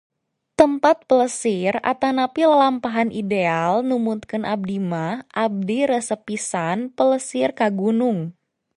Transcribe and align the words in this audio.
Tempat 0.59 0.97
plesir 1.09 1.73
atanapi 1.91 2.41
lalampahan 2.49 3.09
ideal 3.21 3.71
numutkeun 3.89 4.43
abdi 4.53 4.77
mah, 4.91 5.15
abdi 5.45 5.79
resep 5.91 6.19
pisan 6.27 6.77
plesir 6.97 7.49
ka 7.59 7.67
gunung. 7.79 8.19